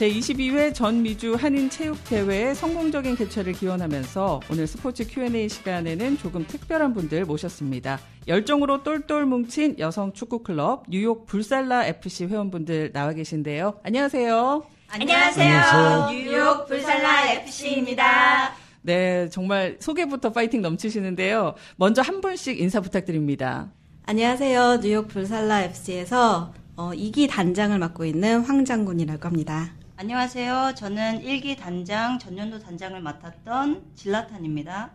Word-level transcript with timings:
제22회 0.00 0.72
전미주 0.72 1.34
한인체육대회의 1.34 2.54
성공적인 2.54 3.16
개최를 3.16 3.52
기원하면서 3.52 4.40
오늘 4.50 4.66
스포츠 4.66 5.06
Q&A 5.06 5.46
시간에는 5.50 6.16
조금 6.16 6.46
특별한 6.46 6.94
분들 6.94 7.26
모셨습니다. 7.26 8.00
열정으로 8.26 8.82
똘똘 8.82 9.26
뭉친 9.26 9.78
여성 9.78 10.14
축구클럽 10.14 10.84
뉴욕 10.88 11.26
불살라 11.26 11.84
FC 11.84 12.28
회원분들 12.28 12.92
나와 12.92 13.12
계신데요. 13.12 13.80
안녕하세요. 13.82 14.62
안녕하세요. 14.88 15.44
안녕하세요. 15.44 16.10
뉴욕 16.10 16.66
불살라 16.66 17.32
FC입니다. 17.32 18.54
네, 18.80 19.28
정말 19.28 19.76
소개부터 19.80 20.32
파이팅 20.32 20.62
넘치시는데요. 20.62 21.56
먼저 21.76 22.00
한 22.00 22.22
분씩 22.22 22.58
인사 22.58 22.80
부탁드립니다. 22.80 23.70
안녕하세요. 24.06 24.80
뉴욕 24.80 25.08
불살라 25.08 25.64
FC에서 25.64 26.54
어, 26.76 26.92
2기 26.92 27.28
단장을 27.28 27.78
맡고 27.78 28.06
있는 28.06 28.40
황 28.40 28.64
장군이라고 28.64 29.28
합니다. 29.28 29.74
안녕하세요. 30.00 30.72
저는 30.76 31.20
1기 31.24 31.58
단장, 31.58 32.18
전년도 32.18 32.60
단장을 32.60 32.98
맡았던 33.02 33.82
질라탄입니다. 33.94 34.92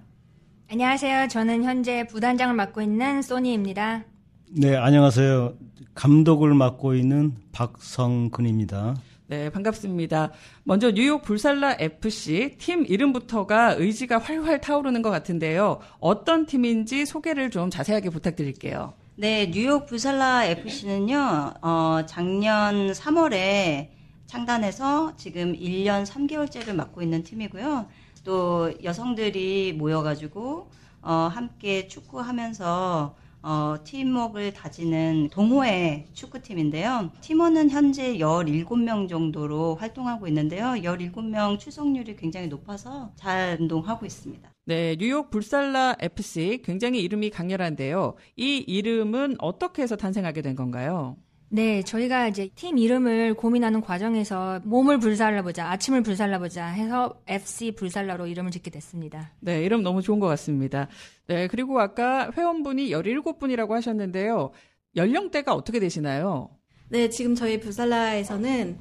안녕하세요. 0.72 1.27
저는 1.27 1.63
현재 1.63 2.08
부단장을 2.08 2.55
맡고 2.55 2.82
있는 2.82 3.22
소니입니다. 3.22 4.04
네, 4.49 4.76
안녕하세요. 4.76 5.54
감독을 5.94 6.55
맡고 6.55 6.96
있는 6.96 7.36
박성근입니다. 7.52 8.96
네, 9.27 9.52
반갑습니다. 9.52 10.32
먼저 10.63 10.90
뉴욕 10.91 11.22
불살라 11.22 11.76
FC 11.77 12.55
팀 12.58 12.84
이름부터가 12.88 13.74
의지가 13.74 14.18
활활 14.18 14.60
타오르는 14.60 15.04
것 15.04 15.12
같은데요. 15.12 15.82
어떤 15.99 16.48
팀인지 16.48 17.05
소개를 17.05 17.52
좀 17.52 17.70
자세하게 17.70 18.10
부탁드릴게요. 18.10 18.96
네, 19.18 19.52
뉴욕 19.52 19.85
불살라 19.85 20.46
FC는요, 20.46 21.54
어, 21.62 21.99
작년 22.08 22.91
3월에 22.91 23.95
창단해서 24.27 25.15
지금 25.15 25.54
1년 25.54 26.05
3개월째를 26.05 26.73
맡고 26.73 27.01
있는 27.01 27.23
팀이고요. 27.23 27.87
또 28.23 28.73
여성들이 28.84 29.73
모여가지고 29.73 30.70
어, 31.01 31.12
함께 31.31 31.87
축구하면서 31.87 33.15
어, 33.48 33.76
팀워크를 33.84 34.53
다지는 34.53 35.29
동호회 35.31 36.07
축구팀인데요. 36.13 37.12
팀원은 37.21 37.70
현재 37.70 38.18
17명 38.18 39.07
정도로 39.07 39.76
활동하고 39.76 40.27
있는데요. 40.27 40.70
17명 40.70 41.59
출석률이 41.59 42.15
굉장히 42.15 42.48
높아서 42.48 43.12
잘 43.15 43.57
운동하고 43.59 44.07
있습니다. 44.07 44.49
네, 44.65 44.96
뉴욕 44.98 45.29
불살라 45.29 45.98
FC 45.99 46.63
굉장히 46.65 47.03
이름이 47.03 47.29
강렬한데요. 47.29 48.15
이 48.35 48.57
이름은 48.65 49.35
어떻게 49.37 49.84
해서 49.84 49.96
탄생하게 49.96 50.41
된 50.41 50.55
건가요? 50.55 51.15
네, 51.56 51.84
저희가 51.84 52.28
이제 52.28 52.50
팀 52.54 52.78
이름을 52.78 53.36
고민하는 53.36 53.80
과정에서 53.80 54.60
몸을 54.66 55.00
불살라보자, 55.00 55.70
아침을 55.72 56.04
불살라보자 56.04 56.66
해서 56.66 57.22
FC 57.28 57.72
불살라로 57.72 58.28
이름을 58.28 58.52
짓게 58.52 58.70
됐습니다. 58.72 59.32
네, 59.40 59.64
이름 59.64 59.82
너무 59.82 60.02
좋은 60.02 60.20
것 60.20 60.28
같습니다. 60.28 60.90
네, 61.28 61.48
그리고 61.48 61.80
아까 61.80 62.30
회원분이 62.36 62.90
17분이라고 62.90 63.70
하셨는데요. 63.70 64.52
연령대가 64.98 65.53
어떻게 65.53 65.80
되시나요? 65.80 66.50
네, 66.90 67.08
지금 67.08 67.36
저희 67.36 67.58
불살라에서는 67.62 68.78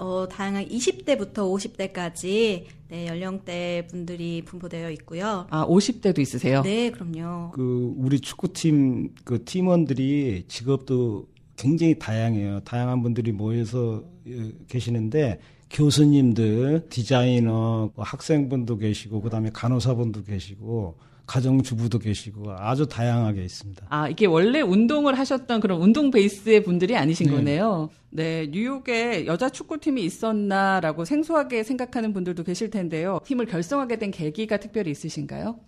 어, 0.00 0.26
다양한 0.26 0.66
20대부터 0.66 1.34
50대까지 1.34 2.64
네, 2.88 3.06
연령대 3.06 3.86
분들이 3.90 4.40
분포되어 4.46 4.90
있고요. 4.92 5.46
아, 5.50 5.66
50대도 5.66 6.20
있으세요? 6.20 6.62
네, 6.62 6.90
그럼요. 6.90 7.50
그 7.50 7.92
우리 7.98 8.18
축구팀 8.18 9.14
그 9.24 9.44
팀원들이 9.44 10.46
직업도 10.48 11.33
굉장히 11.64 11.98
다양해요. 11.98 12.60
다양한 12.60 13.02
분들이 13.02 13.32
모여서 13.32 14.04
예, 14.28 14.52
계시는데 14.68 15.40
교수님들, 15.70 16.86
디자이너, 16.90 17.90
뭐 17.94 18.04
학생분도 18.04 18.76
계시고 18.76 19.22
그다음에 19.22 19.50
간호사분도 19.52 20.24
계시고 20.24 20.96
가정주부도 21.26 21.98
계시고 22.00 22.52
아주 22.52 22.86
다양하게 22.86 23.42
있습니다. 23.44 23.86
아, 23.88 24.08
이게 24.08 24.26
원래 24.26 24.60
운동을 24.60 25.18
하셨던 25.18 25.60
그런 25.60 25.80
운동 25.80 26.10
베이스의 26.10 26.62
분들이 26.64 26.96
아니신 26.96 27.28
네. 27.28 27.32
거네요. 27.32 27.88
네, 28.10 28.46
뉴욕에 28.50 29.24
여자 29.24 29.48
축구팀이 29.48 30.04
있었나라고 30.04 31.06
생소하게 31.06 31.62
생각하는 31.62 32.12
분들도 32.12 32.44
계실 32.44 32.68
텐데요. 32.68 33.20
팀을 33.24 33.46
결성하게 33.46 33.98
된 33.98 34.10
계기가 34.10 34.58
특별히 34.58 34.90
있으신가요? 34.90 35.58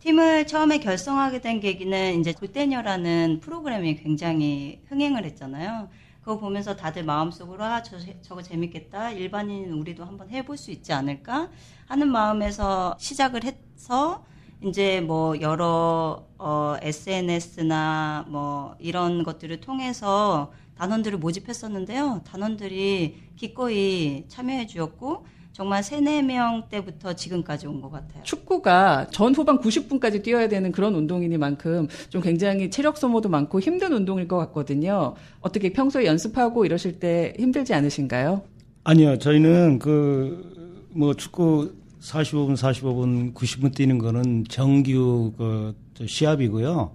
팀을 0.00 0.46
처음에 0.46 0.80
결성하게 0.80 1.42
된 1.42 1.60
계기는 1.60 2.20
이제 2.20 2.32
골대녀라는 2.32 3.40
프로그램이 3.40 3.96
굉장히 3.96 4.80
흥행을 4.88 5.26
했잖아요. 5.26 5.90
그거 6.20 6.38
보면서 6.38 6.74
다들 6.74 7.04
마음속으로 7.04 7.62
아, 7.62 7.82
저, 7.82 7.98
저거 8.22 8.40
재밌겠다. 8.40 9.10
일반인 9.10 9.72
우리도 9.72 10.04
한번 10.04 10.30
해볼 10.30 10.56
수 10.56 10.70
있지 10.70 10.94
않을까 10.94 11.50
하는 11.86 12.10
마음에서 12.10 12.96
시작을 12.98 13.42
해서 13.44 14.24
이제 14.62 15.02
뭐 15.02 15.38
여러 15.42 16.26
어, 16.38 16.76
SNS나 16.80 18.24
뭐 18.28 18.76
이런 18.78 19.22
것들을 19.22 19.60
통해서 19.60 20.50
단원들을 20.78 21.18
모집했었는데요. 21.18 22.22
단원들이 22.24 23.32
기꺼이 23.36 24.24
참여해 24.28 24.66
주었고 24.66 25.26
정말 25.52 25.82
3, 25.82 26.04
4명 26.04 26.68
때부터 26.68 27.12
지금까지 27.14 27.66
온 27.66 27.80
것 27.80 27.90
같아요. 27.90 28.22
축구가 28.22 29.08
전 29.10 29.34
후반 29.34 29.58
90분까지 29.58 30.22
뛰어야 30.22 30.48
되는 30.48 30.70
그런 30.72 30.94
운동이니만큼 30.94 31.88
좀 32.08 32.22
굉장히 32.22 32.70
체력 32.70 32.96
소모도 32.96 33.28
많고 33.28 33.60
힘든 33.60 33.92
운동일 33.92 34.28
것 34.28 34.36
같거든요. 34.38 35.14
어떻게 35.40 35.72
평소에 35.72 36.06
연습하고 36.06 36.64
이러실 36.64 36.98
때 37.00 37.34
힘들지 37.38 37.74
않으신가요? 37.74 38.42
아니요. 38.84 39.18
저희는 39.18 39.78
그 39.78 40.50
뭐 40.92 41.14
축구 41.14 41.72
45분, 42.00 42.56
45분, 42.56 43.32
90분 43.34 43.72
뛰는 43.74 43.98
거는 43.98 44.44
정규 44.48 45.32
그 45.36 45.72
시합이고요. 46.04 46.90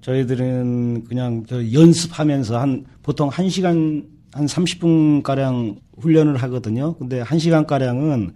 저희들은 0.00 1.04
그냥 1.04 1.44
연습하면서 1.72 2.58
한 2.58 2.84
보통 3.02 3.28
1시간 3.30 4.04
한 4.32 4.46
30분 4.46 5.22
가량 5.22 5.76
훈련을 5.98 6.36
하거든요. 6.36 6.94
근데 6.94 7.22
1시간 7.22 7.66
가량은 7.66 8.32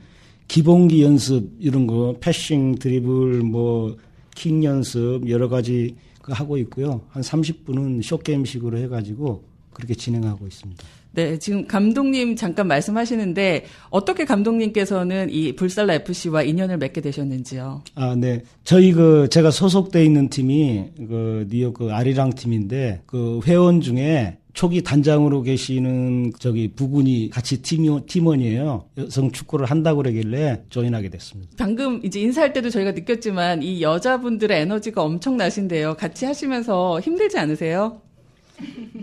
기본기 0.48 1.03
연습 1.03 1.50
이런 1.58 1.86
거 1.86 2.16
패싱 2.20 2.76
드리블 2.76 3.42
뭐킥 3.42 4.64
연습 4.64 5.28
여러 5.28 5.48
가지 5.48 5.97
그 6.20 6.32
하고 6.32 6.56
있고요. 6.58 7.02
한 7.08 7.22
30분은 7.22 8.02
쇼게임식으로 8.02 8.78
해 8.78 8.88
가지고 8.88 9.44
그렇게 9.72 9.94
진행하고 9.94 10.47
있습니다. 10.47 10.84
네, 11.14 11.38
지금 11.38 11.66
감독님 11.66 12.36
잠깐 12.36 12.69
말씀하시는데 12.69 13.66
어떻게 13.91 14.25
감독님께서는 14.25 15.28
이 15.31 15.54
불살라 15.54 15.94
FC와 15.94 16.42
인연을 16.42 16.78
맺게 16.78 17.02
되셨는지요? 17.02 17.82
아, 17.94 18.14
네. 18.16 18.42
저희 18.64 18.92
그 18.92 19.28
제가 19.31 19.50
소속돼 19.50 20.04
있는 20.04 20.31
팀이 20.31 20.84
그 21.08 21.47
뉴욕 21.50 21.75
그 21.75 21.92
아리랑 21.92 22.31
팀인데 22.34 23.02
그 23.04 23.41
회원 23.47 23.82
중에 23.82 24.38
초기 24.62 24.81
단장으로 24.81 25.43
계시는 25.43 26.34
저기 26.39 26.69
부군이 26.69 27.31
같이 27.31 27.61
팀, 27.62 28.06
팀원이에요. 28.06 28.84
여성 28.97 29.33
축구를 29.33 29.67
한다고 29.67 29.97
그러길래 29.97 30.62
조인하게 30.69 31.09
됐습니다. 31.09 31.53
방금 31.59 32.00
이제 32.05 32.21
인사할 32.21 32.53
때도 32.53 32.71
저희가 32.71 32.93
느꼈지만 32.93 33.65
이 33.65 33.83
여자분들의 33.83 34.61
에너지가 34.61 35.03
엄청나신데요. 35.03 35.95
같이 35.95 36.27
하시면서 36.27 37.00
힘들지 37.00 37.41
않으세요? 37.41 38.03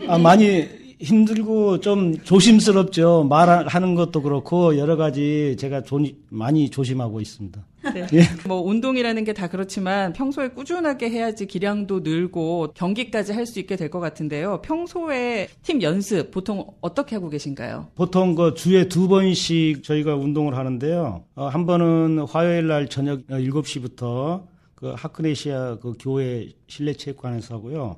아, 0.07 0.17
많이 0.17 0.65
힘들고 1.01 1.81
좀 1.81 2.17
조심스럽죠. 2.23 3.25
말하는 3.29 3.95
것도 3.95 4.21
그렇고 4.21 4.77
여러 4.77 4.95
가지 4.95 5.57
제가 5.59 5.83
조, 5.83 5.99
많이 6.29 6.69
조심하고 6.69 7.19
있습니다. 7.19 7.65
네. 7.93 8.07
예. 8.13 8.21
뭐 8.47 8.61
운동이라는 8.61 9.23
게 9.23 9.33
다 9.33 9.47
그렇지만 9.47 10.11
평소에 10.13 10.49
꾸준하게 10.49 11.09
해야지 11.09 11.45
기량도 11.47 11.99
늘고 12.01 12.73
경기까지 12.75 13.31
할 13.33 13.45
수 13.45 13.59
있게 13.59 13.75
될 13.75 13.89
것 13.89 13.99
같은데요. 13.99 14.61
평소에 14.61 15.47
팀 15.63 15.81
연습 15.81 16.31
보통 16.31 16.65
어떻게 16.81 17.15
하고 17.15 17.29
계신가요? 17.29 17.87
보통 17.95 18.35
그 18.35 18.53
주에 18.53 18.87
두 18.87 19.07
번씩 19.07 19.83
저희가 19.83 20.15
운동을 20.15 20.55
하는데요. 20.55 21.23
어, 21.35 21.47
한 21.47 21.65
번은 21.65 22.19
화요일 22.29 22.67
날 22.67 22.87
저녁 22.89 23.25
7시부터 23.27 24.43
그 24.75 24.93
하크네시아 24.95 25.77
그 25.81 25.93
교회 25.99 26.49
실내 26.67 26.93
체육관에서 26.93 27.55
하고요. 27.55 27.97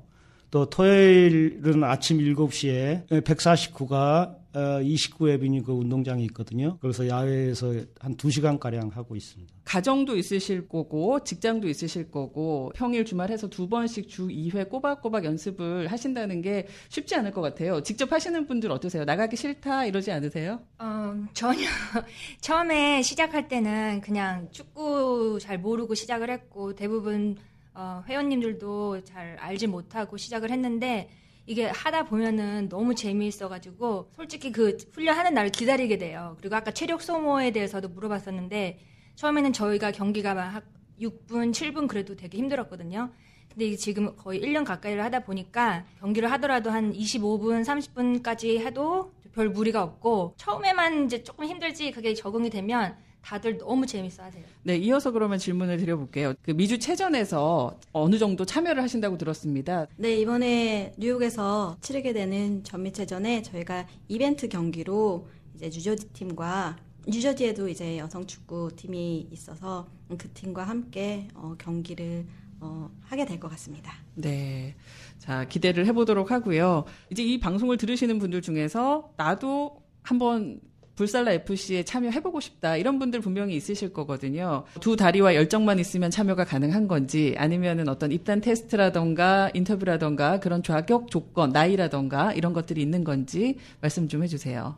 또 0.51 0.66
토요일은 0.69 1.83
아침 1.83 2.18
7시에 2.19 3.07
149가 3.07 3.94
어, 4.30 4.41
29회 4.53 5.39
비니 5.42 5.63
그 5.63 5.71
운동장이 5.71 6.24
있거든요. 6.25 6.77
그래서 6.81 7.07
야외에서 7.07 7.74
한 8.00 8.15
2시간 8.15 8.59
가량 8.59 8.89
하고 8.89 9.15
있습니다. 9.15 9.53
가정도 9.63 10.18
있으실 10.18 10.68
거고 10.68 11.24
직장도 11.24 11.69
있으실 11.69 12.12
거고 12.12 12.71
평일 12.75 13.06
주말 13.06 13.31
해서 13.31 13.48
두 13.48 13.69
번씩 13.69 14.09
주 14.09 14.27
2회 14.27 14.69
꼬박꼬박 14.69 15.24
연습을 15.25 15.88
하신다는 15.92 16.42
게 16.42 16.68
쉽지 16.89 17.15
않을 17.15 17.31
것 17.31 17.42
같아요. 17.42 17.81
직접 17.81 18.12
하시는 18.12 18.45
분들 18.48 18.71
어떠세요? 18.71 19.06
나가기 19.06 19.36
싫다 19.36 19.86
이러지 19.86 20.12
않으세요? 20.12 20.59
어, 20.80 21.15
전혀 21.33 21.62
처음에 22.42 23.01
시작할 23.01 23.47
때는 23.47 24.01
그냥 24.01 24.50
축구 24.51 25.39
잘 25.42 25.57
모르고 25.57 25.95
시작을 25.95 26.30
했고 26.30 26.75
대부분 26.75 27.38
어, 27.74 28.04
회원님들도 28.07 29.04
잘 29.06 29.38
알지 29.39 29.68
못하고 29.68 30.18
시작을 30.18 30.51
했는데 30.51 31.09
이게 31.46 31.66
하다 31.66 32.04
보면은 32.06 32.70
너무 32.70 32.96
재미있어가지고 32.96 34.12
솔직히 34.16 34.52
그 34.52 34.78
훈련하는 34.94 35.34
날을 35.34 35.50
기다리게 35.52 35.98
돼요. 35.98 36.38
그리고 36.40 36.56
아까 36.56 36.72
체력 36.72 37.02
소모에 37.02 37.52
대해서도 37.52 37.90
물어봤었는데 37.90 38.80
처음에는 39.16 39.54
저희가 39.54 39.92
경기가 39.92 40.34
막 40.34 40.64
6분, 41.00 41.52
7분 41.52 41.88
그래도 41.88 42.16
되게 42.16 42.38
힘들었거든요. 42.38 43.12
근데 43.50 43.76
지금 43.76 44.16
거의 44.16 44.40
1년 44.42 44.64
가까이를 44.64 45.04
하다 45.04 45.26
보니까 45.26 45.86
경기를 46.00 46.32
하더라도 46.34 46.70
한 46.70 46.94
25분, 46.94 47.66
30분까지 47.66 48.60
해도 48.60 49.12
별 49.34 49.50
무리가 49.50 49.84
없고 49.84 50.36
처음에만 50.38 51.06
이제 51.06 51.24
조금 51.24 51.46
힘들지 51.46 51.92
그게 51.92 52.14
적응이 52.14 52.50
되면 52.50 52.96
다들 53.21 53.57
너무 53.59 53.85
재밌어 53.85 54.23
하세요. 54.23 54.44
네, 54.63 54.77
이어서 54.77 55.12
그러면 55.12 55.38
질문을 55.38 55.77
드려볼게요. 55.77 56.33
그 56.41 56.51
미주 56.51 56.79
체전에서 56.79 57.77
어느 57.94 58.18
정도 58.18 58.45
참여를 58.45 58.81
하신다고 58.83 59.18
들었습니다. 59.18 59.88
네, 59.97 60.18
이번에 60.18 60.94
뉴욕에서 60.97 61.77
치르게 61.81 62.13
되는 62.13 62.63
전미체전에 62.63 63.44
저희가 63.44 63.88
이벤트 64.07 64.50
경기로 64.50 65.27
이제 65.56 65.65
뉴저지 65.68 66.09
팀과 66.09 66.77
뉴저지에도 67.07 67.68
이제 67.68 67.97
여성 67.97 68.25
축구 68.27 68.69
팀이 68.75 69.27
있어서 69.31 69.88
그 70.18 70.29
팀과 70.33 70.63
함께 70.63 71.27
어, 71.33 71.56
경기를 71.57 72.25
어, 72.59 72.89
하게 73.01 73.25
될 73.25 73.39
것 73.39 73.50
같습니다. 73.50 73.91
네. 74.15 74.75
자, 75.18 75.47
기대를 75.47 75.85
해보도록 75.88 76.29
하고요. 76.31 76.85
이제 77.09 77.23
이 77.23 77.39
방송을 77.39 77.77
들으시는 77.77 78.19
분들 78.19 78.41
중에서 78.41 79.12
나도 79.18 79.81
한번 80.03 80.59
불살라 80.96 81.32
FC에 81.32 81.84
참여해보고 81.84 82.40
싶다. 82.40 82.78
이런 82.78 83.00
분들 83.00 83.22
분명히 83.22 83.56
있으실 83.56 83.94
거거든요. 83.94 84.64
두 84.80 84.96
다리와 84.96 85.36
열정만 85.36 85.80
있으면 85.80 86.12
참여가 86.12 86.44
가능한 86.44 86.88
건지 86.88 87.36
아니면은 87.38 87.90
어떤 87.90 88.12
입단 88.12 88.42
테스트라던가 88.42 89.50
인터뷰라던가 89.54 90.40
그런 90.40 90.64
자격 90.64 91.10
조건, 91.10 91.52
나이라던가 91.52 92.34
이런 92.34 92.54
것들이 92.54 92.82
있는 92.82 93.04
건지 93.04 93.58
말씀 93.80 94.08
좀 94.08 94.24
해주세요. 94.24 94.76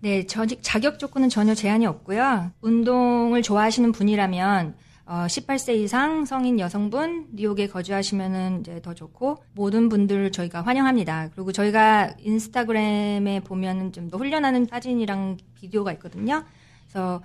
네, 0.00 0.26
저, 0.26 0.46
자격 0.46 0.98
조건은 0.98 1.28
전혀 1.28 1.54
제한이 1.54 1.86
없고요. 1.86 2.52
운동을 2.60 3.42
좋아하시는 3.42 3.92
분이라면 3.92 4.76
어, 5.08 5.26
18세 5.28 5.76
이상 5.76 6.24
성인 6.24 6.58
여성분 6.58 7.28
뉴욕에 7.32 7.68
거주하시면은 7.68 8.60
이제 8.60 8.82
더 8.82 8.92
좋고 8.92 9.38
모든 9.54 9.88
분들 9.88 10.32
저희가 10.32 10.62
환영합니다. 10.62 11.30
그리고 11.32 11.52
저희가 11.52 12.14
인스타그램에 12.18 13.40
보면은 13.40 13.92
좀 13.92 14.10
더 14.10 14.18
훈련하는 14.18 14.66
사진이랑 14.66 15.36
비디오가 15.54 15.92
있거든요. 15.94 16.44
그래서 16.84 17.22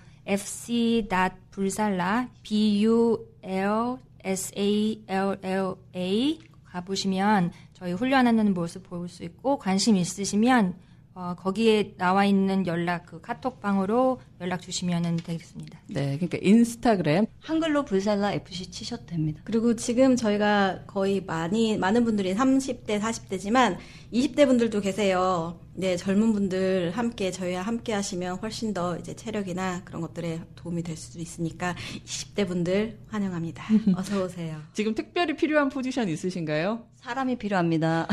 fc.불살라 1.01 2.30
b 2.44 2.83
u 2.86 3.25
l 3.42 3.98
s 4.24 4.51
a 4.56 5.01
l 5.07 5.38
l 5.42 5.75
a 5.95 6.39
가보시면 6.66 7.51
저희 7.74 7.94
훈련하는 7.94 8.54
모습 8.54 8.83
볼 8.88 9.07
수 9.10 9.24
있고 9.24 9.57
관심 9.57 9.95
있으시면 9.98 10.75
어, 11.13 11.36
거기에 11.38 11.96
나와 11.98 12.25
있는 12.25 12.66
연락 12.68 13.06
그 13.06 13.19
카톡방으로 13.19 14.22
연락 14.40 14.62
주시면 14.62 15.18
되겠습니다. 15.18 15.80
네, 15.88 16.18
그러니까 16.18 16.38
인스타그램 16.42 17.25
한글로 17.42 17.84
불살라 17.86 18.34
FC 18.34 18.72
치셔도 18.72 19.06
됩니다. 19.06 19.42
그리고 19.44 19.75
지금 19.75 20.16
저희가 20.16 20.84
거의 20.88 21.22
많이 21.22 21.78
많은 21.78 22.06
분들이 22.06 22.34
30대, 22.34 23.00
40대지만 23.02 23.78
20대 24.13 24.46
분들도 24.46 24.80
계세요. 24.80 25.60
네, 25.74 25.98
젊은 25.98 26.34
분들 26.34 26.92
함께 26.92 27.31
저희와 27.31 27.62
함께 27.62 27.94
하시면 27.94 28.38
훨씬 28.38 28.74
더 28.74 28.98
이제 28.98 29.16
체력이나 29.16 29.84
그런 29.84 30.02
것들에 30.02 30.42
도움이 30.56 30.84
될 30.84 30.96
수도 30.96 31.19
있으니까 31.19 31.75
20대 32.06 32.48
분들 32.48 33.00
환영합니다. 33.07 33.64
어서 33.96 34.24
오세요. 34.24 34.62
지금 34.74 34.96
특별히 34.96 35.36
필요한 35.36 35.69
포지션 35.69 36.07
있으신가요? 36.10 36.86
사람이 36.96 37.38
필요합니다. 37.38 38.07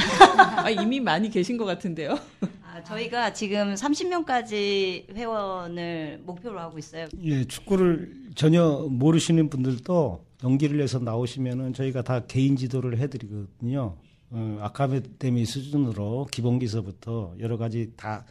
아, 0.57 0.71
이미 0.71 0.99
많이 1.01 1.31
계신 1.31 1.57
것 1.57 1.65
같은데요. 1.65 2.19
아, 2.79 2.85
저희가 2.85 3.33
지금 3.33 3.75
30명까지 3.75 5.13
회원을 5.15 6.21
목표로 6.25 6.61
하고 6.61 6.79
있어요. 6.79 7.09
예, 7.23 7.45
축구를 7.45 8.29
전혀 8.37 8.87
모르시는 8.89 9.51
분들도 9.51 10.25
연기를 10.45 10.81
해서 10.81 11.01
나오시면은 11.01 11.73
저희가 11.73 12.03
다 12.03 12.21
개인 12.27 12.57
지도를 12.57 12.99
해드리거든요. 12.99 13.97
어, 14.31 14.59
아카데미 14.61 15.45
수준으로 15.45 16.29
기본기서부터 16.31 17.35
여러 17.41 17.57
가지 17.57 17.93
다 17.97 18.25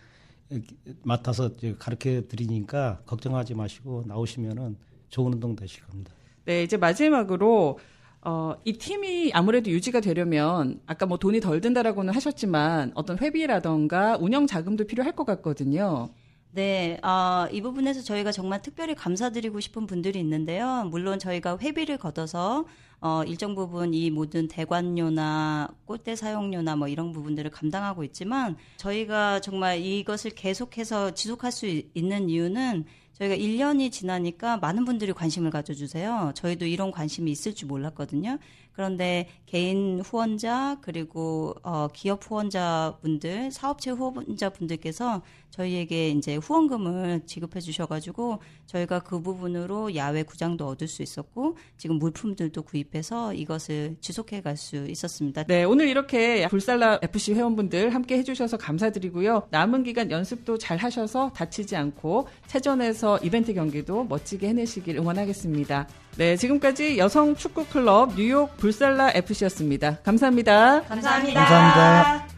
맡아서 1.04 1.50
가르쳐 1.78 2.22
드리니까 2.30 3.02
걱정하지 3.06 3.54
마시고 3.54 4.04
나오시면은 4.08 4.78
좋은 5.10 5.34
운동 5.34 5.56
되실 5.58 5.84
겁니다. 5.86 6.14
네, 6.46 6.64
이제 6.64 6.78
마지막으로 6.78 7.80
어, 8.22 8.56
이 8.66 8.74
팀이 8.74 9.32
아무래도 9.34 9.70
유지가 9.70 10.00
되려면 10.00 10.80
아까 10.86 11.06
뭐 11.06 11.18
돈이 11.18 11.40
덜 11.40 11.62
든다라고는 11.62 12.14
하셨지만 12.14 12.92
어떤 12.96 13.18
회비라던가 13.20 14.18
운영 14.20 14.48
자금도 14.48 14.86
필요할 14.86 15.16
것 15.16 15.26
같거든요. 15.26 16.10
네, 16.52 16.98
아, 17.04 17.48
이 17.52 17.62
부분에서 17.62 18.02
저희가 18.02 18.32
정말 18.32 18.62
특별히 18.62 18.96
감사드리고 18.96 19.60
싶은 19.60 19.86
분들이 19.86 20.20
있는데요. 20.20 20.86
물론 20.90 21.20
저희가 21.20 21.60
회비를 21.60 21.98
걷어서 21.98 22.66
어, 23.00 23.22
일정 23.28 23.54
부분 23.54 23.94
이 23.94 24.10
모든 24.10 24.48
대관료나 24.48 25.68
꽃대 25.86 26.16
사용료나 26.16 26.76
뭐 26.76 26.88
이런 26.88 27.12
부분들을 27.12 27.52
감당하고 27.52 28.04
있지만 28.06 28.58
저희가 28.78 29.40
정말 29.40 29.80
이것을 29.80 30.32
계속해서 30.32 31.12
지속할 31.12 31.52
수 31.52 31.68
있는 31.94 32.28
이유는 32.30 32.86
저희가 33.18 33.36
1년이 33.36 33.92
지나니까 33.92 34.58
많은 34.58 34.86
분들이 34.86 35.12
관심을 35.12 35.50
가져주세요. 35.50 36.34
저희도 36.36 36.66
이런 36.66 36.92
관심이 36.92 37.32
있을 37.32 37.56
줄 37.56 37.68
몰랐거든요. 37.68 38.38
그런데 38.78 39.28
개인 39.48 40.02
후원자 40.02 40.78
그리고 40.82 41.56
어, 41.64 41.88
기업 41.92 42.24
후원자 42.24 42.96
분들, 43.02 43.50
사업체 43.50 43.90
후원자 43.90 44.52
분들께서 44.52 45.24
저희에게 45.50 46.10
이제 46.10 46.36
후원금을 46.36 47.22
지급해 47.26 47.60
주셔가지고 47.60 48.40
저희가 48.68 49.00
그 49.00 49.20
부분으로 49.20 49.96
야외 49.96 50.22
구장도 50.22 50.68
얻을 50.68 50.88
수 50.88 51.02
있었고 51.02 51.58
지금 51.78 51.98
물품들도 51.98 52.62
구입해서 52.62 53.34
이것을 53.34 53.96
지속해 54.00 54.42
갈 54.42 54.58
수 54.58 54.88
있었습니다. 54.88 55.44
네, 55.44 55.64
오늘 55.64 55.88
이렇게 55.88 56.48
불살라 56.48 57.00
FC 57.04 57.36
회원분들 57.36 57.94
함께 57.94 58.18
해주셔서 58.18 58.58
감사드리고요. 58.58 59.48
남은 59.52 59.84
기간 59.84 60.10
연습도 60.12 60.58
잘 60.58 60.78
하셔서 60.78 61.32
다치지 61.34 61.76
않고 61.76 62.28
체전에서 62.48 63.20
이벤트 63.20 63.54
경기도 63.54 64.04
멋지게 64.04 64.50
해내시길 64.50 64.98
응원하겠습니다. 64.98 65.88
네, 66.18 66.36
지금까지 66.36 66.98
여성 66.98 67.36
축구 67.36 67.66
클럽 67.68 68.16
뉴욕 68.16 68.58
불살라 68.68 69.12
FC였습니다. 69.16 70.00
감사합니다. 70.04 70.82
감사합니다. 70.82 71.40
감사합니다. 71.46 72.37